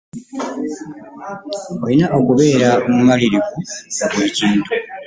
Olina 1.83 2.07
okubeera 2.17 2.69
omumalirivu 2.87 3.51
mu 3.97 4.05
buli 4.11 4.29
kintu. 4.37 4.67